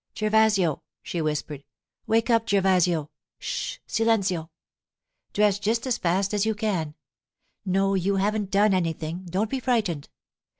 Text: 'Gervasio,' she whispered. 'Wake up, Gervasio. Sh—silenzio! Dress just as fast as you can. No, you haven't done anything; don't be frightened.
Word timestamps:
'Gervasio,' 0.15 0.81
she 1.03 1.21
whispered. 1.21 1.63
'Wake 2.07 2.31
up, 2.31 2.47
Gervasio. 2.49 3.11
Sh—silenzio! 3.37 4.49
Dress 5.31 5.59
just 5.59 5.85
as 5.85 5.99
fast 5.99 6.33
as 6.33 6.43
you 6.43 6.55
can. 6.55 6.95
No, 7.67 7.93
you 7.93 8.15
haven't 8.15 8.49
done 8.49 8.73
anything; 8.73 9.25
don't 9.29 9.51
be 9.51 9.59
frightened. 9.59 10.09